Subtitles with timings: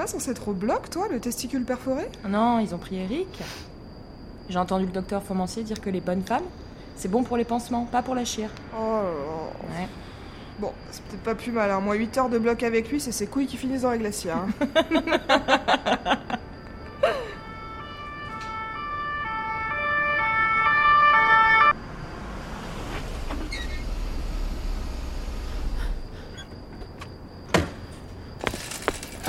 [0.00, 2.08] pas censé être au bloc, toi, le testicule perforé?
[2.26, 3.42] Non, ils ont pris Eric.
[4.48, 6.46] J'ai entendu le docteur Fomancier dire que les bonnes femmes,
[6.96, 8.48] c'est bon pour les pansements, pas pour la chire.
[8.74, 9.78] Oh là là.
[9.82, 9.88] Ouais.
[10.58, 11.80] Bon, c'est peut-être pas plus mal, hein.
[11.80, 14.30] Moi, 8 heures de bloc avec lui, c'est ses couilles qui finissent dans les glaciers.
[14.30, 14.48] hein.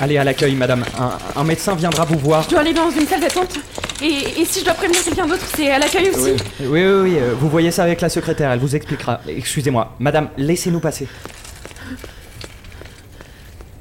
[0.02, 0.84] Allez à l'accueil, madame.
[0.98, 2.42] Un, un médecin viendra vous voir.
[2.42, 3.56] Je dois aller dans une salle d'attente.
[4.02, 6.32] Et, et si je dois prévenir quelqu'un d'autre, c'est à l'accueil aussi.
[6.58, 9.20] Oui, oui, oui, oui, euh, vous voyez ça avec la secrétaire, elle vous expliquera.
[9.28, 9.94] Excusez-moi.
[10.00, 11.06] Madame, laissez-nous passer.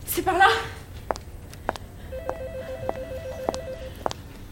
[0.05, 0.45] C'est par là.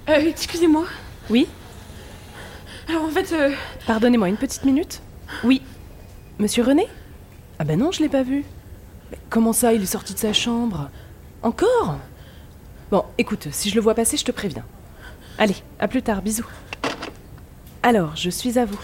[0.09, 0.85] Euh, excusez-moi.
[1.29, 1.47] Oui
[2.87, 3.51] Alors en fait, euh,
[3.85, 5.03] Pardonnez-moi une petite minute
[5.43, 5.61] Oui.
[6.39, 6.87] Monsieur René?
[7.59, 8.43] Ah ben non, je l'ai pas vu.
[9.11, 10.89] Mais comment ça, il est sorti de sa chambre?
[11.43, 11.97] Encore
[12.91, 14.63] Bon, écoute, si je le vois passer, je te préviens.
[15.37, 16.47] Allez, à plus tard, bisous.
[17.83, 18.79] Alors, je suis à vous.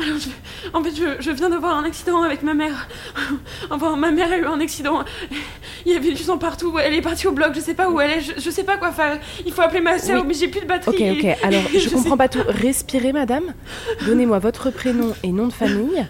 [0.00, 0.28] alors je,
[0.72, 2.88] en fait, je, je viens d'avoir un accident avec ma mère.
[3.70, 5.04] Enfin, ma mère a eu un accident.
[5.86, 6.76] Il y avait du sang partout.
[6.82, 7.52] Elle est partie au bloc.
[7.54, 8.20] Je sais pas où elle est.
[8.22, 9.20] Je, je sais pas quoi faire.
[9.46, 10.28] Il faut appeler ma soeur, Oui.
[10.28, 11.10] mais j'ai plus de batterie.
[11.12, 12.42] Ok, ok, alors je comprends sais- pas tout.
[12.48, 13.54] Respirez, madame.
[14.04, 16.04] Donnez-moi votre prénom et nom de famille.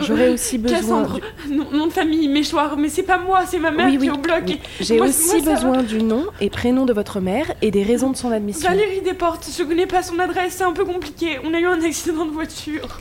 [0.00, 0.78] J'aurais aussi besoin.
[1.02, 3.98] Cassandre, nom, nom de famille, Méchoir, mais c'est pas moi, c'est ma mère Oui, qui
[3.98, 4.42] oui, est au bloc.
[4.46, 4.60] oui.
[4.80, 5.54] et J'ai aussi moi, ça va.
[5.54, 8.68] besoin du nom et prénom de votre mère et des raisons de son admission.
[8.68, 11.38] Valérie Desportes, je connais pas son adresse, c'est un peu compliqué.
[11.44, 12.98] On a eu un accident de voiture.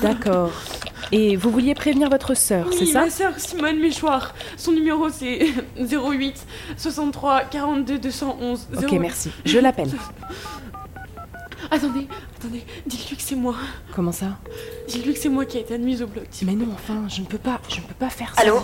[0.00, 0.50] D'accord.
[1.10, 4.34] Et vous vouliez prévenir votre sœur, c'est ça ma sœur Simone Méchoir.
[4.58, 5.46] Son numéro c'est
[5.80, 6.34] 08
[6.76, 8.68] 63 42 211.
[8.76, 8.98] Ok, 08.
[8.98, 9.30] merci.
[9.46, 9.88] Je l'appelle.
[11.70, 13.54] Attendez, attendez, dites-lui que c'est moi.
[13.94, 14.38] Comment ça?
[14.88, 16.24] Dites-lui que c'est moi qui ai été admise au bloc.
[16.42, 18.40] Mais non, enfin, je ne peux pas, je ne peux pas faire ça.
[18.42, 18.60] Allô?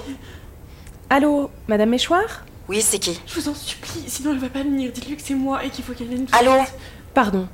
[1.11, 2.45] Allô, Madame Méchoir?
[2.69, 3.21] Oui, c'est qui?
[3.27, 4.91] Je vous en supplie, sinon elle va pas venir.
[4.91, 6.25] Dites-lui que c'est moi et qu'il faut qu'elle vienne.
[6.25, 6.65] tout de Allô?
[6.65, 6.75] suite.
[7.13, 7.47] Pardon.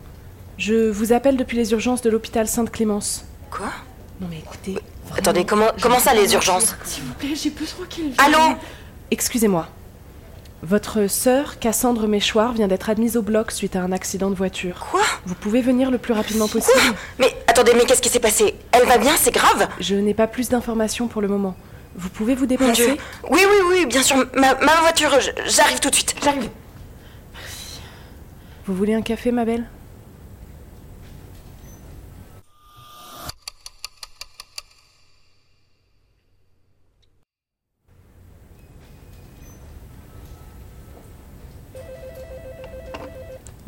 [0.57, 3.25] Je vous appelle depuis les urgences de l'hôpital Sainte-Clémence.
[3.51, 3.71] Quoi?
[4.21, 4.73] Non mais écoutez.
[4.75, 6.77] vraiment, Attendez, comment, comment ça les urgences?
[6.85, 8.15] S'il vous plaît, j'ai besoin qu'elle vienne.
[8.19, 8.57] Allô?
[9.11, 9.67] Excusez-moi.
[10.63, 14.87] Votre sœur, Cassandre Méchoir, vient d'être admise au bloc suite à un accident de voiture.
[14.91, 15.01] Quoi?
[15.25, 18.55] Vous pouvez venir le plus rapidement possible Mais attendez, mais qu'est-ce qui s'est passé?
[18.73, 19.69] Elle va bien, c'est grave?
[19.81, 21.57] Je n'ai pas plus d'informations pour le moment.
[21.97, 22.59] Vous pouvez vous Mon Dieu.
[22.59, 22.97] déplacer?
[23.31, 24.17] Oui, oui, oui, bien sûr.
[24.35, 25.11] Ma, ma voiture,
[25.47, 26.15] j'arrive tout de suite.
[26.23, 26.51] J'arrive.
[28.67, 29.65] Vous voulez un café, ma belle?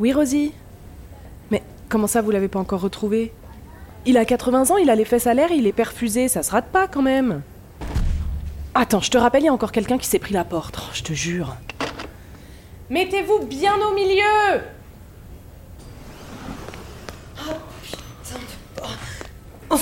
[0.03, 0.51] Oui, Rosie.
[1.49, 3.31] Mais comment ça, vous l'avez pas encore retrouvé
[4.05, 6.51] Il a 80 ans, il a les fesses à l'air, il est perfusé, ça se
[6.51, 7.41] rate pas quand même.
[8.75, 10.89] Attends, je te rappelle, il y a encore quelqu'un qui s'est pris la porte, Oh,
[10.93, 11.55] je te jure.
[12.89, 14.59] Mettez-vous bien au milieu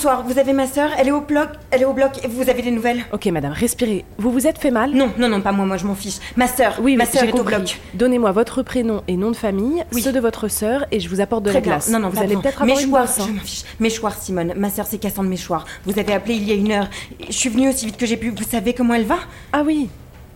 [0.03, 2.49] Bonsoir, vous avez ma sœur, elle est au bloc, elle est au bloc et vous
[2.49, 4.03] avez des nouvelles Ok, madame, respirez.
[4.17, 4.89] Vous vous êtes fait mal?
[4.95, 6.15] Non, non, non, pas moi, moi je m'en fiche.
[6.35, 7.79] Ma sœur, Oui, ma sœur est au bloc.
[7.93, 10.01] Donnez-moi votre prénom et nom de famille, Oui.
[10.01, 11.71] ceux de votre sœur, et je vous apporte de Très la bien.
[11.73, 11.89] glace.
[11.89, 13.25] Non, non, vous allez peut-être avoir une Méchoir, glace, hein.
[13.27, 13.61] je m'en fiche.
[13.79, 14.53] Méchoir, Simone.
[14.57, 15.65] Ma sœur, c'est Cassandre Méchoir.
[15.85, 16.89] Vous avez appelé il y a une heure.
[17.27, 18.31] Je suis venue aussi vite que j'ai pu.
[18.31, 19.19] Vous savez comment elle va?
[19.53, 19.87] Ah oui,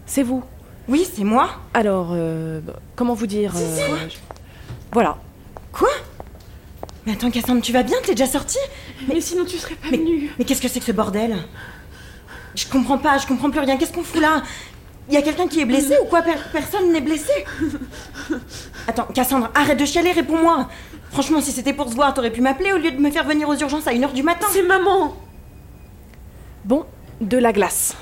[0.06, 0.44] c'est vous.
[0.88, 1.50] Oui, c'est moi.
[1.74, 2.62] Alors, euh,
[2.96, 3.78] comment vous dire euh,
[4.10, 4.16] je-
[4.92, 5.18] Voilà.
[5.72, 5.90] Quoi?
[7.06, 7.98] Mais attends, Cassandre, tu vas bien?
[8.04, 8.58] T'es déjà sortie?
[9.08, 10.32] Mais sinon tu serais pas Mais, venue.
[10.40, 11.38] mais qu'est-ce que c'est que ce bordel?
[12.56, 13.78] Je comprends pas, je comprends plus rien.
[13.78, 14.42] Qu'est-ce qu'on fout là?
[15.08, 16.24] Il y a quelqu'un qui est blessé ou quoi?
[16.24, 17.32] Per- Personne n'est blessé?
[18.88, 20.68] Attends, Cassandre, arrête de chialer, réponds-moi
[21.12, 23.48] Franchement, si c'était pour se voir, t'aurais pu m'appeler au lieu de me faire venir
[23.48, 24.48] aux urgences à 1h du matin.
[24.52, 25.16] C'est maman.
[26.66, 26.86] Bon,
[27.22, 27.96] de la glace.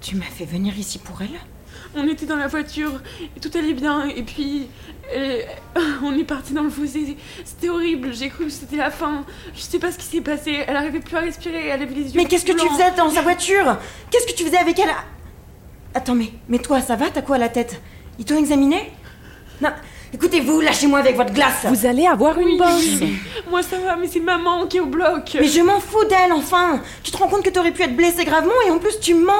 [0.00, 1.38] Tu m'as fait venir ici pour elle?
[1.96, 2.92] On était dans la voiture
[3.36, 4.68] et tout allait bien et puis
[5.12, 5.46] elle-
[6.04, 7.16] on est parti dans le fossé.
[7.44, 8.10] C'était horrible.
[8.12, 9.24] J'ai cru que c'était la fin.
[9.54, 10.64] Je sais pas ce qui s'est passé.
[10.66, 11.68] Elle arrivait plus à respirer.
[11.68, 12.12] Elle avait les yeux.
[12.16, 13.76] Mais qu'est-ce que tu faisais dans sa voiture?
[14.10, 14.90] Qu'est-ce que tu faisais avec elle?
[15.94, 17.06] Attends, mais, mais toi, ça va?
[17.10, 17.80] T'as quoi à la tête?
[18.18, 18.92] Ils t'ont examiné?
[19.60, 19.70] Non,
[20.12, 22.58] écoutez-vous, lâchez-moi avec votre glace Vous allez avoir une Oui.
[22.58, 23.08] bosse.
[23.50, 25.36] Moi ça va, mais c'est maman qui est au bloc.
[25.40, 28.24] Mais je m'en fous d'elle, enfin Tu te rends compte que t'aurais pu être blessée
[28.24, 29.32] gravement et en plus tu mens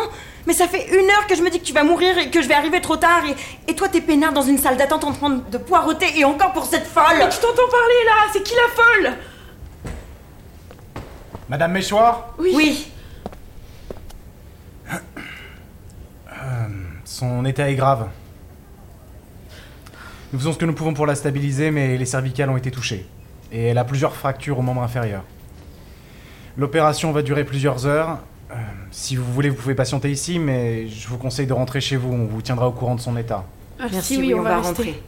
[0.49, 2.41] Mais ça fait une heure que je me dis que tu vas mourir et que
[2.41, 5.13] je vais arriver trop tard et, et toi t'es peinard dans une salle d'attente en
[5.13, 8.55] train de poireauter et encore pour cette folle Mais tu t'entends parler là C'est qui
[8.55, 9.17] la folle?
[11.51, 12.35] Madame Méchoir?
[12.39, 12.53] Oui.
[12.55, 12.91] Oui,
[17.05, 18.09] Son état est grave.
[20.33, 23.07] Nous faisons ce que nous pouvons pour la stabiliser, mais les cervicales ont été touchées.
[23.53, 25.25] Et elle a plusieurs fractures au membre inférieur.
[26.57, 28.19] L'opération va durer plusieurs heures.
[28.89, 31.97] Euh, si vous voulez, vous pouvez patienter ici, mais je vous conseille de rentrer chez
[31.97, 32.13] vous.
[32.13, 33.45] On vous tiendra au courant de son état.
[33.79, 34.69] Merci, oui, on, va, rester.
[34.69, 35.03] rentrer.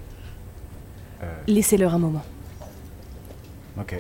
[1.47, 2.23] Laissez-leur un moment.
[3.79, 3.97] Ok.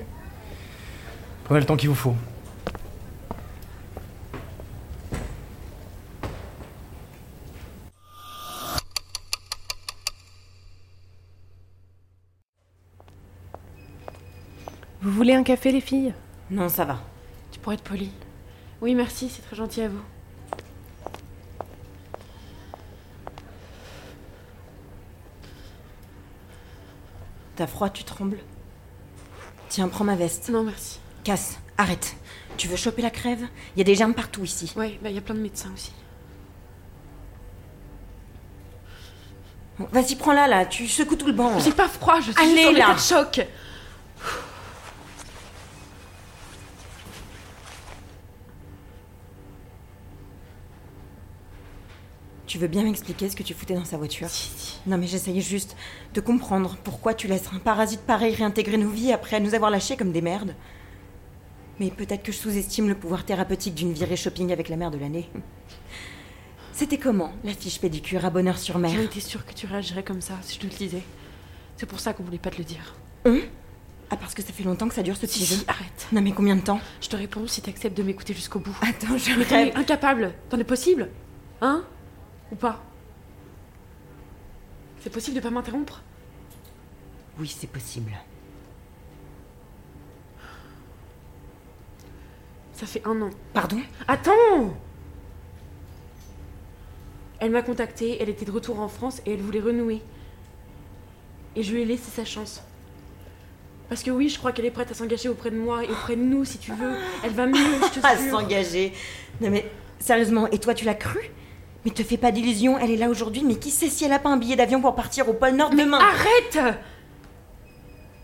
[1.44, 2.14] Prenez le temps qu'il vous faut.
[15.02, 16.12] Vous voulez un café, les filles?
[16.50, 17.00] Non, ça va.
[17.50, 18.12] Tu pourrais être poli.
[18.80, 20.02] Oui, merci, c'est très gentil à vous.
[27.56, 28.38] T'as froid, tu trembles
[29.68, 30.48] Tiens, prends ma veste.
[30.48, 30.98] Non, merci.
[31.24, 32.16] Casse, arrête.
[32.56, 33.42] Tu veux choper la crève?
[33.74, 34.72] Il y a des germes partout ici.
[34.76, 35.92] Ouais, bah il y a plein de médecins aussi.
[39.78, 41.58] Bon, Vas-y, prends-la là, tu secoues tout le banc.
[41.60, 42.78] J'ai pas froid, je suis Allez, juste en là.
[42.78, 43.46] état de choc.
[52.50, 54.78] Tu veux bien m'expliquer ce que tu foutais dans sa voiture Si, si.
[54.84, 55.76] Non mais j'essayais juste
[56.14, 59.96] de comprendre pourquoi tu laisses un parasite pareil réintégrer nos vies après nous avoir lâchés
[59.96, 60.56] comme des merdes.
[61.78, 64.98] Mais peut-être que je sous-estime le pouvoir thérapeutique d'une virée shopping avec la mère de
[64.98, 65.28] l'année.
[66.72, 70.02] C'était comment, la fiche pédicure à bonheur sur mer J'en étais sûre que tu réagirais
[70.02, 71.02] comme ça si je te le disais.
[71.76, 72.96] C'est pour ça qu'on voulait pas te le dire.
[74.10, 76.08] Ah parce que ça fait longtemps que ça dure ce Si, petit jeu si, arrête.
[76.10, 76.80] Non mais combien de temps?
[77.00, 78.76] Je te réponds si t'acceptes de m'écouter jusqu'au bout.
[78.82, 79.68] Attends, je Mais rêve.
[79.68, 80.32] es incapable.
[80.48, 81.10] T'en es possible?
[81.60, 81.84] Hein?
[82.52, 82.80] Ou pas
[85.00, 86.02] C'est possible de pas m'interrompre?
[87.38, 88.12] Oui, c'est possible.
[92.72, 93.30] Ça fait un an.
[93.52, 93.80] Pardon?
[94.08, 94.74] Attends
[97.38, 100.02] Elle m'a contactée, elle était de retour en France et elle voulait renouer.
[101.56, 102.62] Et je lui ai laissé sa chance.
[103.88, 106.14] Parce que oui, je crois qu'elle est prête à s'engager auprès de moi et auprès
[106.16, 106.94] de nous, si tu veux.
[107.24, 108.30] Elle va mieux, je te À jure.
[108.30, 108.92] s'engager.
[109.40, 111.18] Non mais sérieusement, et toi tu l'as cru?
[111.84, 114.18] Mais te fais pas d'illusions, elle est là aujourd'hui, mais qui sait si elle a
[114.18, 115.98] pas un billet d'avion pour partir au pôle Nord demain?
[115.98, 116.76] Arrête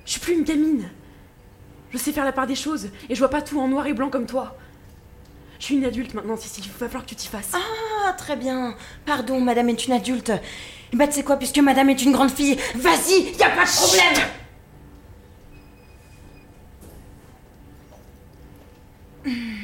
[0.05, 0.91] Je suis plus une gamine.
[1.91, 3.94] Je sais faire la part des choses et je vois pas tout en noir et
[3.94, 4.56] blanc comme toi.
[5.58, 7.53] Je suis une adulte maintenant, Cécile, il va falloir que tu t'y fasses.
[7.55, 8.76] Ah, très bien.
[9.06, 10.31] Pardon, madame est une adulte.
[10.93, 13.64] Et bah tu sais quoi, puisque madame est une grande fille, vas-y, y a pas
[13.64, 14.29] de problème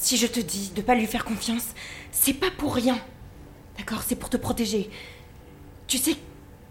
[0.00, 1.66] Si je te dis de pas lui faire confiance,
[2.10, 2.98] c'est pas pour rien.
[3.76, 4.88] D'accord, c'est pour te protéger.
[5.86, 6.16] Tu sais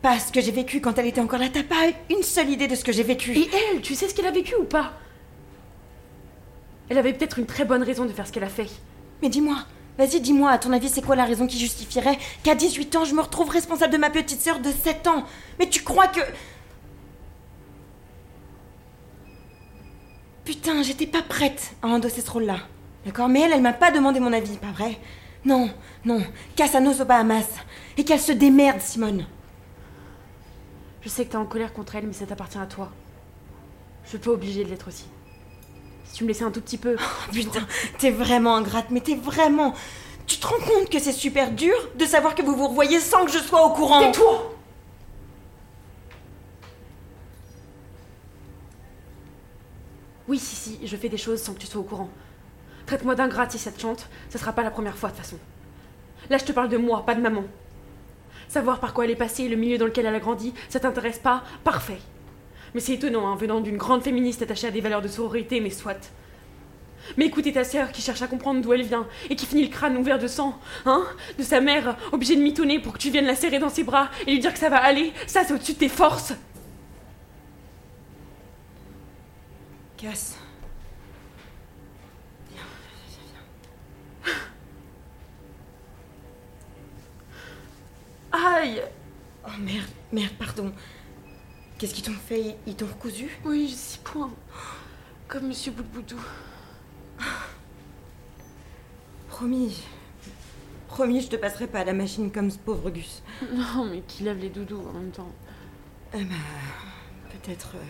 [0.01, 2.67] pas ce que j'ai vécu quand elle était encore là, t'as pas une seule idée
[2.67, 3.37] de ce que j'ai vécu.
[3.37, 4.93] Et elle, tu sais ce qu'elle a vécu ou pas?
[6.89, 8.67] Elle avait peut-être une très bonne raison de faire ce qu'elle a fait.
[9.21, 9.63] Mais dis-moi,
[9.99, 13.13] vas-y, dis-moi, à ton avis, c'est quoi la raison qui justifierait qu'à 18 ans, je
[13.13, 15.23] me retrouve responsable de ma petite sœur de 7 ans?
[15.59, 16.21] Mais tu crois que.
[20.45, 22.61] Putain, j'étais pas prête à endosser ce rôle-là.
[23.05, 24.99] D'accord Mais elle, elle m'a pas demandé mon avis, pas vrai?
[25.45, 25.69] Non,
[26.05, 26.21] non,
[26.55, 27.47] Casanos aux Bahamas.
[27.97, 29.25] Et qu'elle se démerde, Simone.
[31.01, 32.91] Je sais que t'es en colère contre elle, mais ça t'appartient à toi.
[34.03, 35.05] Je suis pas obligée de l'être aussi.
[36.05, 36.97] Si tu me laissais un tout petit peu.
[37.31, 37.65] Putain,
[37.99, 39.73] t'es vraiment ingrate, mais t'es vraiment.
[40.27, 43.25] Tu te rends compte que c'est super dur de savoir que vous vous revoyez sans
[43.25, 43.99] que je sois au courant?
[43.99, 44.55] Tais-toi
[50.27, 52.09] Oui, si, si, je fais des choses sans que tu sois au courant.
[52.89, 55.37] Traite-moi d'ingrate si ça te chante, ça sera pas la première fois de toute façon.
[56.31, 57.43] Là, je te parle de moi, pas de maman.
[58.47, 60.79] Savoir par quoi elle est passée et le milieu dans lequel elle a grandi, ça
[60.79, 61.99] t'intéresse pas Parfait.
[62.73, 65.69] Mais c'est étonnant, hein, venant d'une grande féministe attachée à des valeurs de sororité, mais
[65.69, 66.11] soit.
[67.15, 69.71] Mais écoutez ta sœur qui cherche à comprendre d'où elle vient et qui finit le
[69.71, 71.05] crâne ouvert de sang, hein
[71.37, 74.09] De sa mère, obligée de mitonner pour que tu viennes la serrer dans ses bras
[74.25, 76.33] et lui dire que ça va aller, ça c'est au-dessus de tes forces
[79.95, 80.39] Casse.
[89.59, 90.71] Oh merde, merde, pardon.
[91.77, 92.55] Qu'est-ce qu'ils t'ont fait?
[92.65, 93.29] Ils- t'ont recousu?
[93.45, 94.31] Oui, six points.
[95.27, 96.19] Comme Monsieur Boudboudou.
[99.27, 99.83] Promis.
[100.87, 103.21] Promis, je te passerai pas à la machine comme ce pauvre Gus.
[103.53, 105.31] Non, mais qui lave les doudous en même temps.
[106.13, 106.35] Eh ben,
[107.29, 107.83] peut-être euh,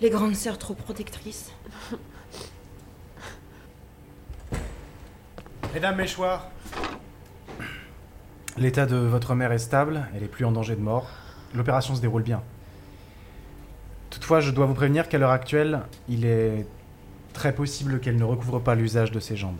[0.00, 1.52] les grandes sœurs trop protectrices.
[5.72, 6.50] Mesdames, Méchoirs,
[8.60, 11.08] l'état de votre mère est stable, elle est plus en danger de mort.
[11.54, 12.42] L'opération se déroule bien.
[14.10, 16.66] Toutefois, je dois vous prévenir qu'à l'heure actuelle, il est
[17.32, 19.56] très possible qu'elle ne recouvre pas l'usage de ses jambes.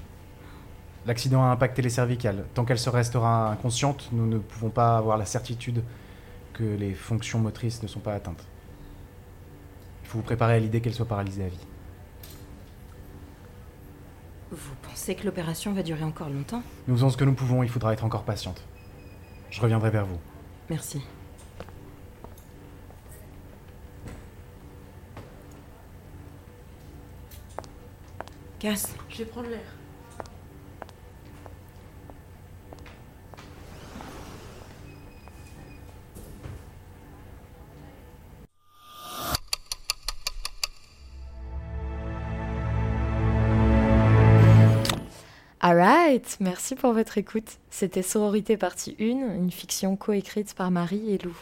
[1.07, 2.45] L'accident a impacté les cervicales.
[2.52, 5.83] Tant qu'elle se restera inconsciente, nous ne pouvons pas avoir la certitude
[6.52, 8.45] que les fonctions motrices ne sont pas atteintes.
[10.02, 11.66] Il faut vous préparer à l'idée qu'elle soit paralysée à vie.
[14.50, 16.62] Vous pensez que l'opération va durer encore longtemps?
[16.87, 18.62] Nous faisons ce que nous pouvons, il faudra être encore patiente.
[19.50, 20.19] Je reviendrai vers vous.
[20.69, 21.02] Merci.
[28.59, 28.95] Casse.
[29.09, 29.80] Je vais prendre l'air.
[45.71, 47.59] Alright, merci pour votre écoute.
[47.71, 51.37] C'était Sororité partie 1, une fiction coécrite par Marie et Lou.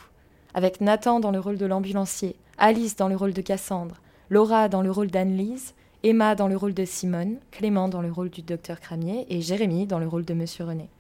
[0.53, 4.83] Avec Nathan dans le rôle de l'ambulancier, Alice dans le rôle de Cassandre, Laura dans
[4.83, 8.81] le rôle d'Anne-Lise, Emma dans le rôle de Simone, Clément dans le rôle du docteur
[8.81, 10.91] Cramier et Jérémy dans le rôle de Monsieur René.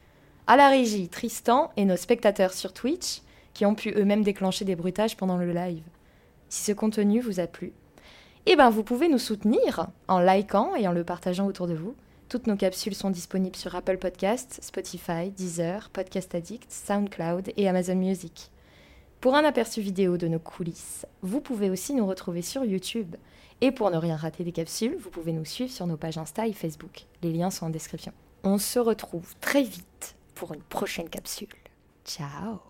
[0.47, 3.21] À la régie, Tristan et nos spectateurs sur Twitch
[3.53, 5.85] qui ont pu eux-mêmes déclencher des bruitages pendant le live.
[6.49, 7.75] Si ce contenu vous a plu,
[8.47, 11.95] eh ben vous pouvez nous soutenir en likant et en le partageant autour de vous.
[12.29, 17.95] Toutes nos capsules sont disponibles sur Apple Podcasts, Spotify, Deezer, Podcast Addict, SoundCloud et Amazon
[17.95, 18.51] Music.
[19.23, 23.17] Pour un aperçu vidéo de nos coulisses, vous pouvez aussi nous retrouver sur YouTube.
[23.63, 26.47] Et pour ne rien rater des capsules, vous pouvez nous suivre sur nos pages Insta
[26.47, 27.07] et Facebook.
[27.23, 28.13] Les liens sont en description.
[28.45, 31.49] On se retrouve très vite pour une prochaine capsule.
[32.05, 32.68] Ciao